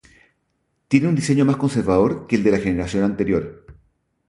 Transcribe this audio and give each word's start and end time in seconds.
Tiene 0.87 1.07
un 1.09 1.13
diseño 1.13 1.45
más 1.45 1.57
conservador 1.57 2.25
que 2.25 2.35
el 2.35 2.41
de 2.43 2.49
la 2.49 2.57
generación 2.57 3.03
anterior. 3.03 3.67